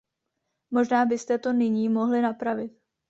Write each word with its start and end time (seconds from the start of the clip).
Možná 0.71 1.05
byste 1.05 1.37
to 1.37 1.53
nyní 1.53 1.89
mohli 1.89 2.21
napravit. 2.21 2.71